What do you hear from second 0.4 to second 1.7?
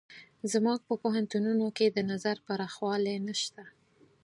زموږ په پوهنتونونو